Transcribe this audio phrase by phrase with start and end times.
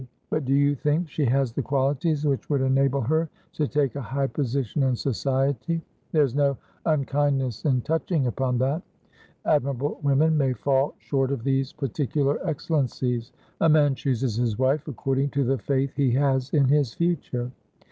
[0.31, 4.01] But do you think she has the qualities which would enable her to take a
[4.01, 5.79] high position in society?
[6.11, 8.81] There's no unkindness in touching upon that.
[9.45, 13.31] Admirable women may fall short of these particular excellencies.
[13.59, 17.51] A man chooses his wife according to the faith he has in his future."